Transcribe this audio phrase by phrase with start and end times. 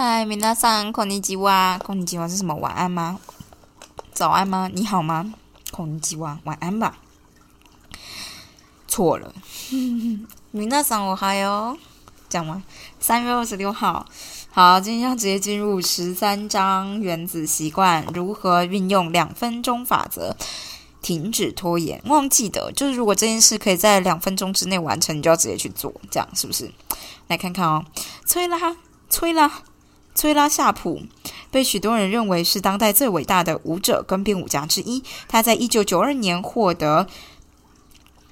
[0.00, 2.54] 嗨，米娜桑，孔尼基哇，孔尼基哇是什么？
[2.54, 3.18] 晚安吗？
[4.12, 4.70] 早安吗？
[4.72, 5.34] 你好吗？
[5.72, 6.98] 孔尼基哇，晚安吧。
[8.86, 9.34] 错了，
[10.52, 11.76] 米娜桑，我还有
[12.28, 12.62] 讲完。
[13.00, 14.06] 三月二十六号，
[14.52, 20.36] 好，今天要直接进入十三章原子习惯，如何运用两分钟法则，
[21.02, 22.00] 停止拖延。
[22.04, 26.70] 忘记的，就是如果这件事可以在两分钟之内完成，你就要直接去做，这样是不是？
[27.26, 27.84] 来看看哦，
[28.24, 28.76] 催啦，
[29.10, 29.64] 催啦，
[30.18, 31.02] 崔拉夏普，
[31.48, 35.04] 被许多人认为是当代最伟大的舞者跟编舞家之一。
[35.28, 37.06] 他在一九九二年获得。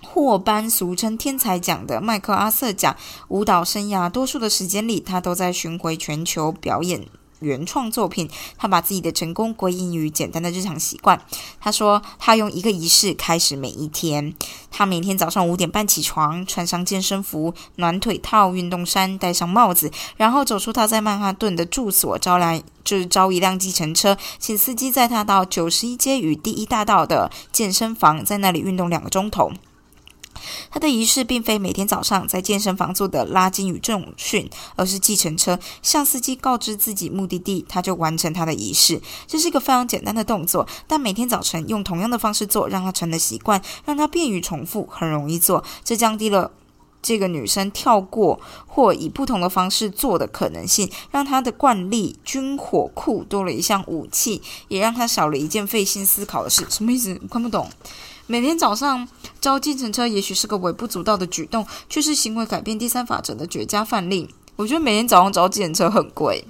[0.03, 2.97] 霍班俗称天才奖的麦克阿瑟奖，
[3.29, 7.07] 舞蹈生涯多数的时间里，他都在巡回全球表演
[7.41, 8.29] 原创作品。
[8.57, 11.21] 他把自己的成功归因于简单的日常习惯。
[11.61, 14.35] 他说，他用一个仪式开始每一天。
[14.71, 29.53] 他每天早上五点半起床，穿上健身服、暖腿套、运动衫，戴上帽子，然后走出他在曼哈顿的住所，招来就是招一辆计程车，请司机载他到九十一街与第一大道的健身房，在那里运动两个钟头。
[30.71, 39.01] 他的仪式并非每天早上在健身房做的拉筋与重训，而是计程车向司机告知自己目的地，他就完成他的仪式。
[39.27, 45.63] 这是一个非常简单的动作，但每天早晨用同样的方式做，让他成了习惯，让他便于重复，很容易做。
[45.85, 46.51] 这降低了
[47.03, 56.67] 这个女生跳过或以不同的方式做的可能性，让她的惯例军火库多了一项武器，也让她少了一件费心思考的事。
[56.69, 57.15] 什么意思？
[57.31, 57.71] 看不懂。
[58.29, 59.07] 每天早上
[59.41, 64.29] 招计程车，也许是个微不足道的举动，却是行为改变第三法则的绝佳范例。
[64.57, 66.45] 我觉得每天早上招计程车很贵。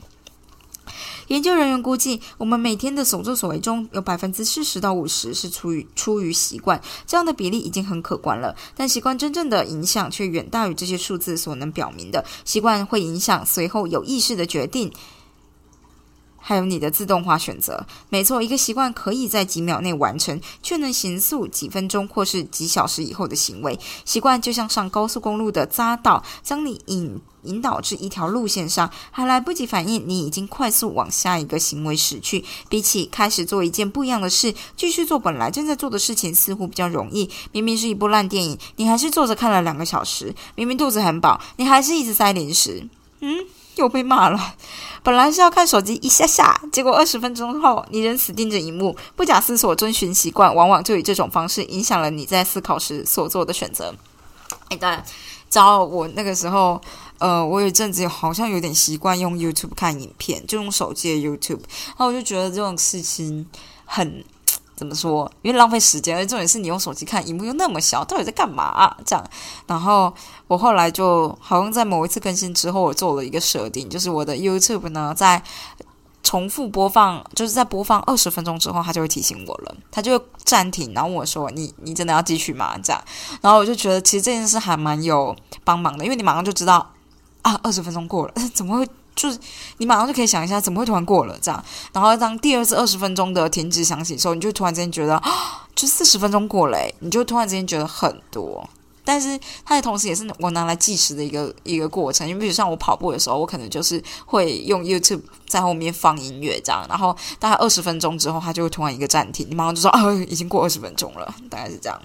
[1.27, 8.57] 研究人员估计，我们每天的所作所为中有百分之四十到五十是出于出于习惯，这样的比例已经很可观了。
[8.75, 12.25] 但习惯真正的影响却远大于这些数字所能表明的。
[12.45, 14.91] 习惯会影响随后有意识的决定。
[16.49, 23.77] 还有你的自动化选择，没错，一个习惯可以在几秒内完成，却能形塑几分钟或是几小时以后的行为。
[24.05, 32.45] 习惯就像上高速公路的匝道，将你引引导至一条路线上，还来不及反应，你已经快速往下一个行为驶去。
[32.69, 37.29] 比起开始做一件不一样的事，继续做本来正在做的事情，似乎比较容易。
[37.51, 42.89] 明明是一部烂电影，你还是坐着看了两个小时；明明肚子很饱，你还是一直塞零食。
[43.19, 43.47] 嗯。
[43.83, 44.55] 又被骂了。
[45.03, 53.95] 本来是要看手机一下下，结果二十分钟后，你仍死盯着荧幕，不假思索遵循习惯，往往就以这种方式影响了你在思考时所做的选择。
[54.69, 55.05] 哎，当然，
[55.49, 56.81] 早我那个时候，
[57.19, 63.47] 呃，我有一阵子好像有点习惯用 YouTube 看影片，就用手机的 YouTube，然后我就觉得这种事情
[63.85, 64.25] 很。
[64.77, 65.31] 怎么说？
[65.41, 68.95] 因为浪费时间，而重点是你用手机看，荧幕又那么小，到底在干嘛？
[69.07, 69.25] 这样，
[69.67, 70.13] 然后
[70.47, 75.43] 我后来就好像在某一次更新之后，我做了一个设定，就是我的 YouTube 呢，在
[76.23, 83.03] 重复播放，就是在播放二十分钟之后，它就会提醒我了，它就会暂停，然后我说：“你你真的要继续吗？”这样，
[83.41, 85.35] 然后我就觉得其实这件事还蛮有
[85.65, 86.93] 帮忙的，因为你马上就知道
[87.43, 88.87] 啊，二十分钟过了， 怎么会？
[89.17, 89.39] 就是
[89.79, 91.65] 你马上就可以想一下，怎么会突然过了这样？
[91.93, 95.21] 然后当第二次二十分钟的停止响起的时候，你就突然之间觉得，
[95.75, 98.69] 就四十分钟过了，你就突然之间觉得 很多。
[99.05, 102.29] 但是它的同时也是我拿来计时的一个一个过程。
[102.29, 111.99] 因为比如像我跑步的时候，我可能就是会用 YouTube 在后面放音乐这样，然后大概二十分钟之后，它就会突然一个暂停，你马上就说啊，已经过二十分钟了，大概是这样。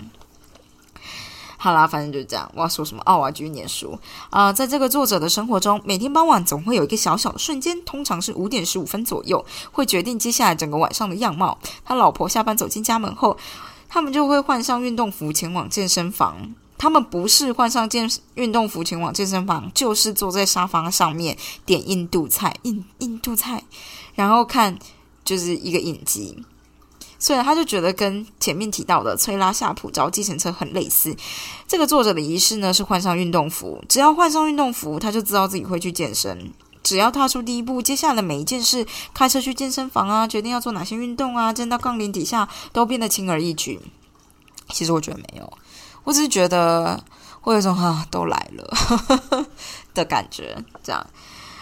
[1.63, 2.51] 好啦，反正就是这样。
[2.55, 3.03] 我要说什么？
[3.05, 3.95] 哦，我要继续念书
[4.31, 4.51] 啊！
[4.51, 11.55] 在这个作者的生活中，每天傍晚总会有一个小小的瞬间，通常是五点十五分左右，会决定接下来整个晚上的样貌。
[11.85, 13.37] 他老婆下班走进家门后，
[13.87, 16.55] 他们就会换上运动服前往健身房。
[16.79, 23.63] 他们不是换上健运动服前往健身房，就是坐在沙发上面点印度菜，印印度菜，
[24.15, 24.79] 然后看
[25.23, 26.43] 就是一个影集。
[27.21, 31.15] 所以他就觉得跟前面提到的崔拉夏普招计程车很类似。
[31.67, 36.51] 这个作者的仪式呢是换上运动服，只要换上运动服，他就知道自己会去健身。
[36.81, 43.79] 只要踏出第一步，接下来每一件事，开车去健身房啊，决定要做哪些运动啊，站到杠铃底下，都变得轻而易举。
[44.69, 45.53] 其实我觉得没有，
[46.03, 47.03] 我只是觉得
[47.39, 49.45] 会有一种哈都来了
[49.93, 50.57] 的感觉。
[50.83, 51.05] 这样，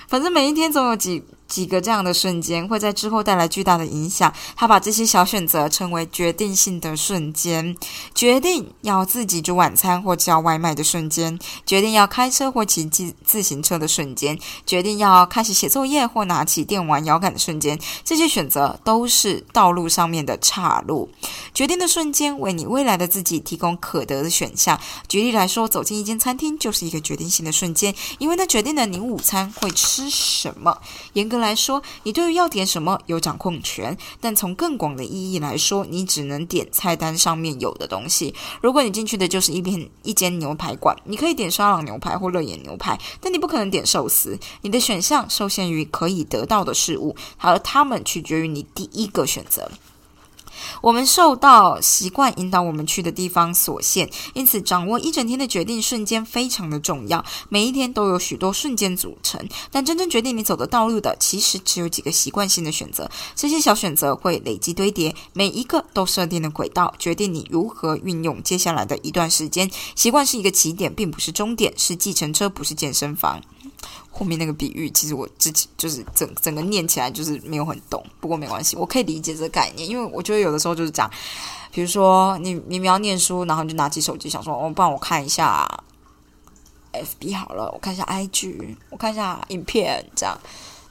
[0.07, 1.22] 反正每一天总有几。
[1.50, 4.31] 几个这样的瞬间会在之后带来巨大的影响。
[4.56, 7.75] 他把这些小选择称为决定性的瞬间：
[8.13, 11.36] 决定要自己煮晚餐或叫外卖的瞬间；
[11.66, 14.38] 决定要开车或骑自自行车的瞬间；
[14.68, 17.80] 决定要开始写作业或拿起电玩摇杆的瞬间。
[18.06, 21.10] 这些选择都是道路上面的岔路。
[21.56, 24.80] 决定的瞬间为你未来的自己提供可得的选项。
[25.07, 30.78] 举例来说，走进一间餐厅就是一个决定性的瞬间，因为它决定了你午餐会吃什么。
[31.13, 31.38] 严格。
[31.39, 38.33] 来说，你对于要点什么有掌控权；但从更广的意义来说，你只能点菜单上面有的东西。
[38.62, 44.38] 如果你进去的就是一片一间牛排馆，你可以点沙朗牛排或乐眼牛排，但你不可能点寿司。
[44.62, 49.71] 你的选项受限于可以得到的事物，而它们取决于你第一个选择。
[50.82, 57.24] 我们受到习惯引导我们去的地方所限，因此掌握一整天的决定瞬间非常的重要。
[57.50, 63.10] 每一天都有许多瞬间组成，但真正决定你走的道路的，其实只有几个习惯性的选择。
[63.36, 69.70] 这些小选择会累积堆叠，每一个都设定了轨道，决定你如何运用接下来的一段时间。
[69.96, 73.42] 习惯是一个起点，并不是终点，是计程车，不是健身房。
[74.12, 81.10] 后面那个比喻，其实我自己就是整整个念起来就是没有很懂，不过没关系，我可以理解这个概念，因为我觉得有的时候就是这样，
[81.72, 85.68] 比如说你明明要念书，然后你就拿起手机想说，哦，帮我看一下
[86.92, 90.38] FB 好了，我看一下 IG，我看一下影片这样，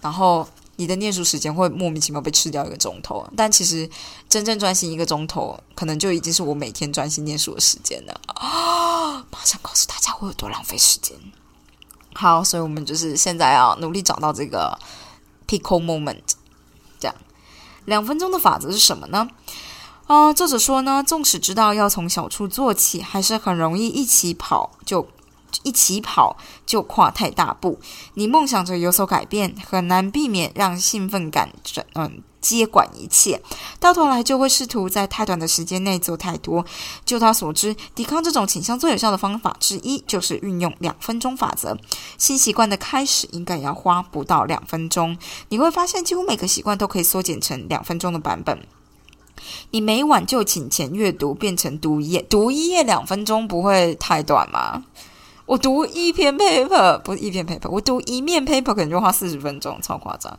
[0.01, 3.91] 然后你的念书时间会莫名其妙被吃掉一个钟头，但其实
[4.29, 9.27] 真正专心一个钟头，可能就已经是我每天专心念书的时间了啊！
[9.31, 11.17] 马上告诉大家我有多浪费时间。
[12.21, 14.77] 好，所以我们就是现在要努力找到这个
[15.47, 16.19] pico moment，
[16.99, 17.15] 这样
[17.85, 19.29] 两分钟的法则是什么呢？
[20.09, 25.07] 啊，作者说呢，纵使知道要从小处做起，还是很容易一起跑就
[25.63, 26.37] 一起跑
[26.67, 27.79] 就跨太大步。
[28.15, 32.21] 你梦想着有所改变，很难避免让兴奋感转嗯。
[32.41, 33.41] 接管一切，
[33.81, 36.65] 到头来就会试图在太短的时间内做太多。
[37.05, 41.77] 就他所知，抵抗这种倾向最有效的方法之一，就是运用两分钟法则。
[42.17, 45.17] 新习惯的开始应该要花不到两分钟。
[45.49, 48.67] 你会发现，几乎每个习惯都可以缩减成两分钟的版本。
[49.71, 54.85] 你每晚就请前阅读变成读一页，读一页两分钟不会太短吗？
[55.47, 60.37] 我读一篇 paper 不是一篇 paper，我读一面 paper 可能就花四十分钟，超夸张。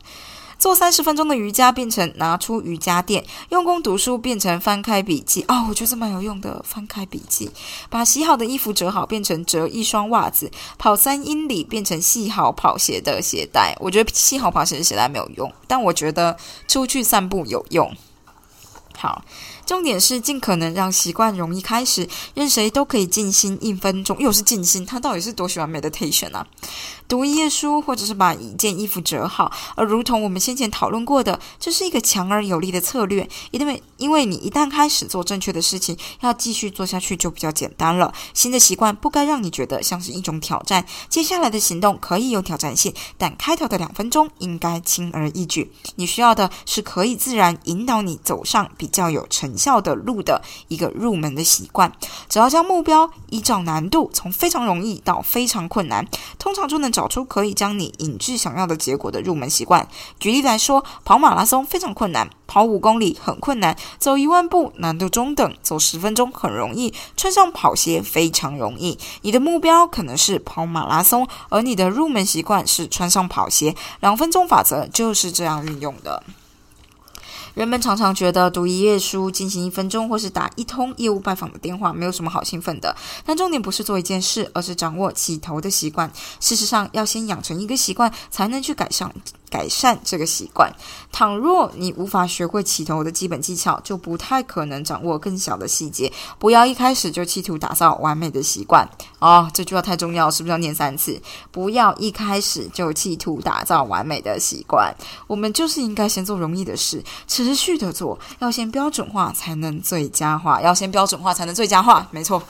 [0.60, 6.62] 做三十分钟的瑜伽变成拿出瑜伽垫，用功读书变成翻开笔记哦，我觉得这蛮有用的。
[6.62, 7.50] 翻开笔记，
[7.88, 13.74] 把洗好的衣服折好变成折一双袜子，跑三英里变成系好跑鞋的鞋带。
[13.80, 16.36] 我觉得系好跑鞋的鞋带没有用，但我觉得
[16.68, 17.96] 出去散步有用。
[18.94, 19.24] 好。
[19.70, 24.18] 重点是尽可能让习惯容易开始，任谁都可以静心一分钟。
[24.18, 26.44] 又是静心，他到底是多喜欢 meditation 啊？
[27.06, 29.52] 读一页书，或者是把一件衣服折好。
[29.76, 38.12] 而如同我们先前讨论过的，这是一个强而有力的策略，因为因为你一旦开始做正确的事情，要继续做下去就比较简单了。
[38.34, 45.70] 新的习惯不该让你觉得像是一种挑战，接下来的行动可以有挑战性，但开头的两分钟应该轻而易举。
[45.94, 49.59] 你需要的是可以自然引导你走上比较有成。
[49.60, 51.92] 效的路的一个入门的习惯，
[52.30, 56.08] 只要将目标依照难度从非常容易到非常困难，
[56.38, 59.86] 通常就能找出可以将你引至想要的结果的入门习惯。
[60.18, 68.98] 举例来说，跑马拉松非常困难，跑五公里很困难，走一万步难度中等，走十分钟很容易，穿上跑鞋非常容易。
[69.20, 73.76] 你的目标可能是跑马拉松，而你的入门习惯是穿上跑鞋。
[74.00, 76.22] 两分钟法则就是这样运用的。
[77.54, 82.94] 人们常常觉得读一页书、进行一分钟或是打一通业务拜访的电话没有什么好兴奋的，
[83.24, 86.10] 但重点不是做一件事，而是掌握起头的习惯。
[86.38, 89.12] 事实上，要先养成一个习惯，才能去改善。
[89.50, 90.72] 改善这个习惯。
[91.12, 96.10] 倘若你无法学会起头的基本技巧，就不太可能掌握更小的细节。
[96.38, 98.88] 不要一开始就企图打造完美的习惯
[99.18, 101.20] 哦，这句话太重要，是不是要念三次？
[101.50, 104.94] 不要一开始就企图打造完美的习惯。
[105.26, 108.18] 我们就是应该先做容易的事，持续的做。
[108.38, 110.62] 要先标准化，才能最佳化。
[110.62, 112.06] 要先标准化，才能最佳化。
[112.12, 112.40] 没错。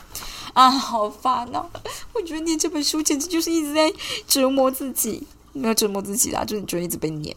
[0.52, 1.64] 啊，好烦哦！
[2.12, 3.92] 我觉得念这本书简直就是一直在
[4.26, 5.24] 折磨自己。
[5.52, 7.36] 没有折磨自己啦，就你就一直被撵。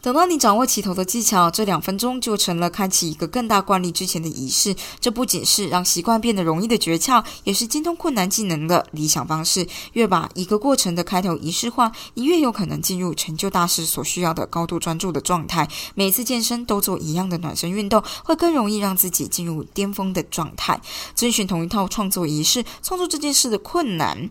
[0.00, 4.74] 等到你掌握起头的技巧，这两分钟就成了开启一个更大惯例之前的仪式。
[5.00, 9.66] 这不仅是让习惯变得容易的诀窍，也是精通困难技能的理想方式。
[9.94, 15.68] 越把一个过程的开头仪式化，你越有可能进入成就大师所需要的高度专注的状态。
[15.96, 20.80] 每次健身都做一样的暖身运动，会更容易让自己进入巅峰的状态。
[21.16, 24.30] 遵循同一套创作仪式，创作这件事的困难。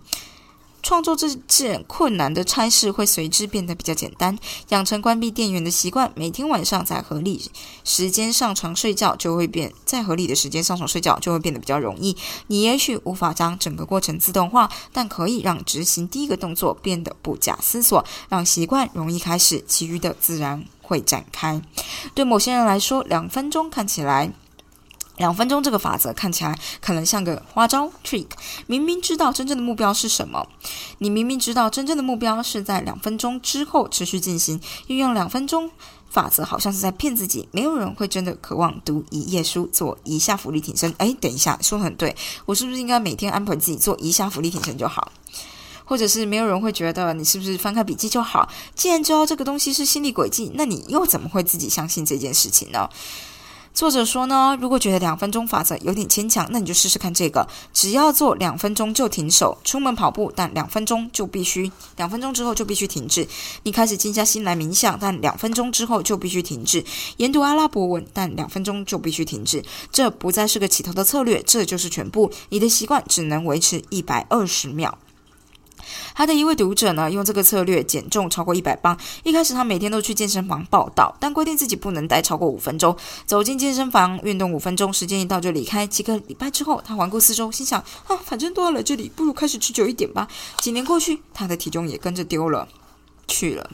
[0.88, 4.40] 创作这件困难的差事会随之变得比较简单。
[4.70, 7.52] 养成关闭电源的习惯，每天晚上在合理
[7.84, 12.16] 时间上床睡觉，就会变在合理的时间上床睡觉就会变得比较容易。
[12.48, 21.62] 你也许无法将整个过程自动化，但可以让执行第一个动作变得不假思索，让习惯容易开始，其余的自然会展开。
[22.16, 24.32] 对某些人来说，两分钟看起来。
[25.18, 28.28] 两分钟这个法则看起来可能像个花招 trick，
[28.68, 30.48] 明明知道真正的目标是什么，
[31.00, 35.70] 你明明知道真正的目标是在两分钟之后持续进行，运用两分钟
[36.10, 40.94] 法则好像是在骗自己，没有人会真的渴望读一页书，做一下浮力挺身。
[40.98, 45.12] 哎，等一下，说的很对，我是不是应该每天安排自己做一下浮力挺身就好？
[45.84, 48.48] 或者是没有人会觉得你是不是翻开笔记就好？
[48.76, 52.90] 既然知道这个东西是心理轨迹，那你又怎么会自己相信这件事情呢？
[53.78, 59.56] 作者说呢，如果觉得两分钟法则有点牵强，那你就试试看这个，只要做两分钟就停手。
[59.64, 63.28] 出门跑步，但两分钟就必须，两分钟之后就必须停止。
[63.62, 66.84] 你开始静下心来冥想，但两分钟之后就必须停止。
[67.18, 69.64] 研读阿拉伯文，但两分钟就必须停止。
[69.92, 72.32] 这不再是个起头的策略，这就是全部。
[72.50, 74.98] 你的习惯只能维持一百二十秒。
[76.16, 78.98] 他的一位读者呢，用这个策略减重超过一百磅。
[79.24, 82.96] 一开始他每天都去健身房报道，但规定自己不能待超过五分钟。
[83.26, 85.86] 走进健身房运动五分钟，时间一到就离开。
[85.88, 90.28] 几个礼拜之后，他环顾四周，心想：啊，反正都要来这里，不如开始持久一点吧。
[90.60, 92.68] 几年过去，他的体重也跟着丢了
[93.28, 93.70] 去了。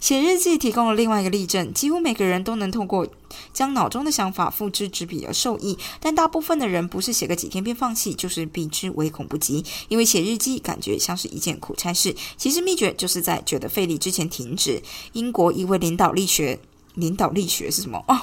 [0.00, 3.06] 写日记提供了另外一个例证，几乎每个人都能通过
[3.52, 12.16] 将脑中的想法付之纸笔而受益，但大部分的人不是写个几天便放弃，就是避之唯恐不及，因为写日记感觉像是一件苦差事。
[12.36, 14.82] 其实秘诀就是在觉得费力之前停止。
[15.12, 16.58] 英国一位领导力学，
[16.94, 18.02] 领导力学是什么？
[18.08, 18.18] 哦，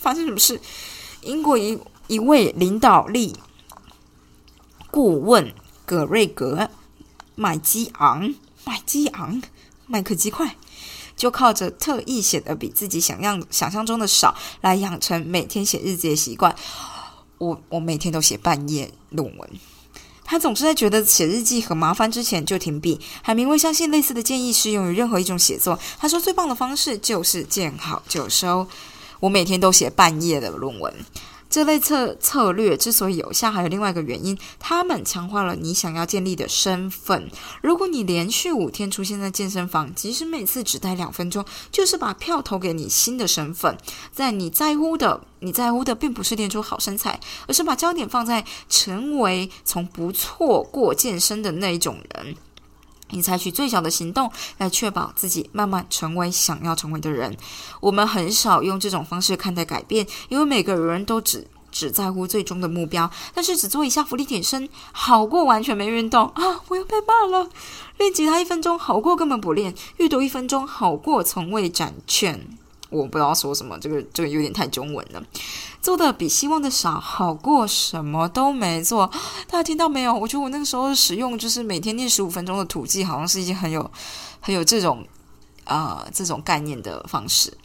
[0.00, 0.58] 发生什么事？
[1.20, 1.78] 英国一
[2.08, 3.36] 一位领导力
[4.90, 5.54] 顾问
[5.84, 6.70] 葛瑞格
[7.34, 9.42] 麦基昂，麦基昂，
[9.86, 10.56] 麦克鸡块。
[11.22, 16.52] 就靠着特意写的比自己想象想象中的少，来养成每天写日记的习惯。
[17.38, 19.50] 我我每天都写半页论文。
[20.24, 23.00] 他总是在觉得写日记很麻烦之前就停笔。
[23.22, 25.78] 海明威相信类似的建议适用于任何一种写作。
[25.96, 28.66] 他说最棒的方式就是见好就收。
[29.20, 30.92] 我每天都写半页的论文。
[31.52, 37.30] 这类策策略之所以有效，还有另外一个原因，他们强化了你想要建立的身份。
[37.60, 43.76] 如果你连续五天出现在健身房，即使每次只待两分钟，就是把票投给你新的身份。
[44.10, 52.34] 在你在乎的，你在乎的并不是练出好身材，而是把焦点放在成为从不错过健身的那一种人。
[53.12, 57.36] 你采取最小的行动来确保自己慢慢成为想要成为的人。
[57.80, 63.10] 我们很少用这种方式看待改变，因为每个人都只只在乎最终的目标。
[63.34, 66.60] 但是只做一下浮力挺身，好过完全没运动啊！
[66.68, 67.48] 我要被骂了。
[67.98, 72.58] 练吉他一分钟好过根本不练，阅读一分钟好过从未展券。
[72.92, 75.22] 我不知道说什么，这个这个有点太中文了。
[75.80, 79.10] 做的比希望的少，好过什么都没做。
[79.48, 80.14] 大家听到没有？
[80.14, 83.90] 我觉得我那个时候使用就是每天念十五分钟的土记，好像是一件很有
[84.40, 85.04] 很有这种。
[85.72, 87.56] 啊，这种概念的方式，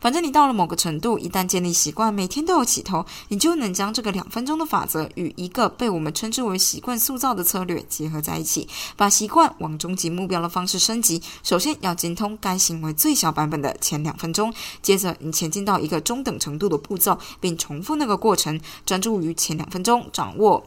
[0.00, 11.20] 反正你到了某个程度，一旦建立习惯，每天都有起头，你就能将这个两分钟的法则与一个被我们称之为习惯塑造的策略结合在一起，把习惯往终极目标的方式升级。
[11.42, 20.64] 首先要精通该行为最小版本的前两分钟，接着你前进到一个中等程度的步骤，并重复那个过程，专注于前两分钟，掌握。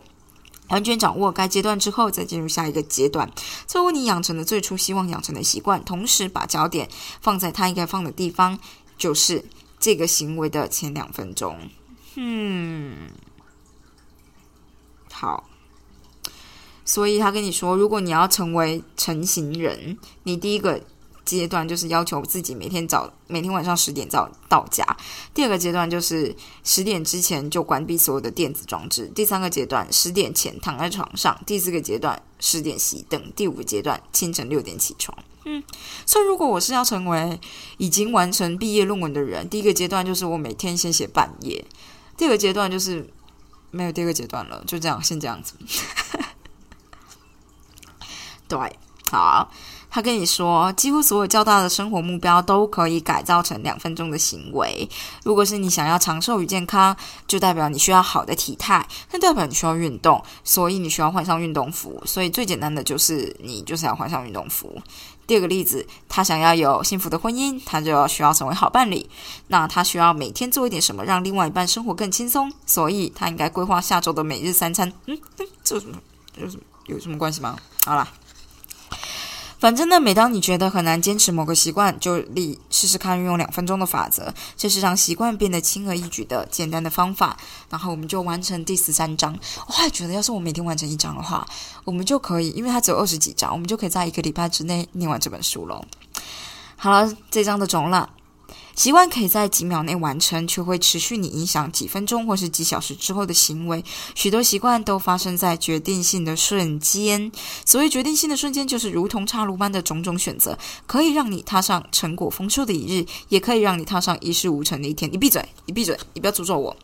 [0.69, 3.31] 完全掌握该阶段之后，再进入下一个阶段，
[3.67, 6.89] 错过你养成的最初希望养成的习惯，同时把焦点
[7.21, 8.57] 放在它应该放的地方，
[8.97, 9.43] 就是
[9.79, 11.57] 这个行为的前两分钟。
[12.15, 13.09] 嗯，
[15.11, 15.49] 好。
[16.85, 20.81] 所以他跟你说，如果你要成为成型人，你第一个。
[21.37, 24.85] 阶段就是要求自己每天早每天晚上十点早到家。
[25.33, 29.11] 第二个阶段就是十点之前就关闭所有的电子装置。
[29.13, 31.39] 第三个阶段十点前躺在床上。
[31.45, 33.31] 第四个阶段十点熄灯。
[33.35, 35.17] 第五个阶段清晨六点起床。
[35.45, 35.63] 嗯，
[36.05, 37.39] 所以如果我是要成为
[37.77, 41.63] 已经完成毕业论文的人，第一个阶段就是我每天先写半页。
[42.17, 43.09] 第二个阶段就是
[43.71, 45.53] 没有第二个阶段了，就这样先这样子。
[48.47, 48.57] 对，
[49.11, 49.51] 好。
[49.89, 54.87] 他跟你说，几乎所有较大的生活目标都可以改造成两分钟的行为。
[55.23, 56.95] 如果是你想要长寿与健康，
[57.27, 62.01] 就代表你需要好的体态，那代表你需要运动，所以你需要换上运动服。
[62.05, 64.81] 所以最简单的就是你就是要换上运动服。
[65.25, 69.07] 第二个例子，他想要有幸福的婚姻，他就要需要成为好伴侣。
[69.47, 74.91] 那他需要每天做一点什么，让另外一半生活更轻松，所以他应该规划下周的每日三餐。
[75.05, 75.19] 嗯，
[75.63, 75.97] 这有什么
[76.37, 77.55] 有什么有什么关系吗？
[77.85, 78.07] 好了。
[79.59, 87.37] 反正呢，每当你觉得很难坚持某个习惯，就立试试看运用两分钟的法则，这是让习惯变得轻而易举的简单的方法。
[87.69, 89.37] 然后我们就完成第十三章。
[89.67, 91.45] 我还觉得，要是我每天完成一章的话，
[91.83, 95.83] 我们就可以，因为它只有二十几章，我们就可以在一个礼拜之内念完这本书喽。
[96.77, 98.09] 好了，这章的总了。
[98.75, 103.83] 习惯可以在几秒内完成，却会持续你影响几分钟或是几小时之后的行为。
[104.15, 107.31] 许多习惯都发生在决定性的瞬间。
[107.65, 110.57] 所谓决定性的瞬间，就是如同岔路般的种种选择，
[110.87, 115.11] 可以让你踏上成果丰收的一日，也可以让你踏上一事无成的一天。
[115.11, 115.43] 你闭嘴！
[115.65, 115.97] 你闭嘴！
[116.13, 116.75] 你不要诅咒我。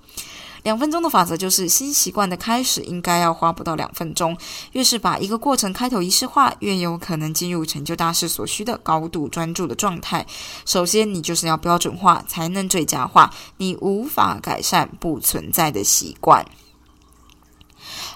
[0.66, 4.36] 两分钟的法则就是新习惯的开始应该要花不到两分钟。
[4.72, 10.26] 越是把一个过程开头仪式化，越有可能进入成就大事所需的高度专注的状态。
[10.66, 16.44] 首先，你就是要标准化，才能最佳化你无法改善不存在的习惯。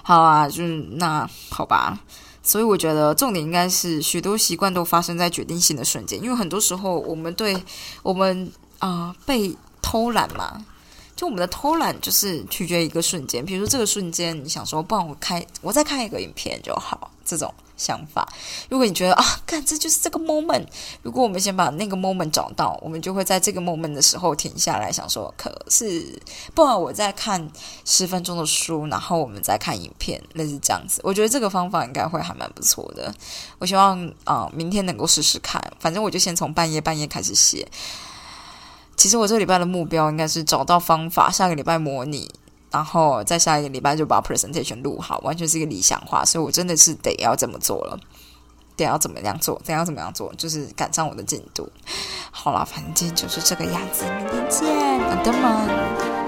[0.02, 2.00] 好啊，就是那好吧。
[2.42, 7.62] 所以我觉得重点应该是许多习惯都发生在决定性的瞬间，因为很多时候我们对
[8.02, 10.64] 我们啊被偷懒嘛。
[11.20, 13.44] 就我们的偷懒，就是取决于一个瞬间。
[13.44, 17.10] 比如说这个瞬间，你想说，不然我开，我再看一个影片就好。
[17.26, 18.26] 这种想法，
[18.70, 20.64] 如果你觉得啊，看这就是这个 moment。
[21.02, 26.18] 如果我们先把那个 moment 找到，我们就会在这个 moment 的时候停下来，想说，可是
[26.54, 27.46] 不然我再看
[27.84, 31.02] 十分钟的书，然后我们再看影片，类似这样子。
[31.04, 33.14] 我觉得这个方法应该会还蛮不错的。
[33.58, 35.62] 我希望啊，明天能够试试看。
[35.78, 37.68] 反正我就先从半夜半夜开始写。
[39.00, 42.30] 其实我这个礼拜的目标应该是找到方法，下个礼拜模拟，
[42.70, 47.98] 然后再下一个礼拜就把 presentation 录好，完全是一个理想化，所以我真的是得要这么做了，
[48.76, 51.66] 得要怎么样做，得要怎么样做，就是赶上我的进度。
[52.30, 54.68] 好了，反正就是这个样子，明天见，
[55.00, 56.19] 朋友们。